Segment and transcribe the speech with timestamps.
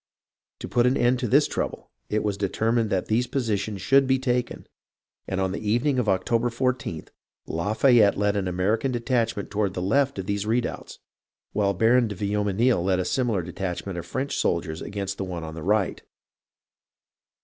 [0.61, 4.17] To put an end to this trouble it was determined that these positions should be
[4.17, 4.65] taken,
[5.27, 7.09] and on the evening of October 14th,
[7.45, 10.97] Lafay ette led an American detachment toward the left of these redoubts,
[11.53, 15.43] while Baron de Viomenil led a similar detach ment of French soldiers against the one
[15.43, 16.01] on the right.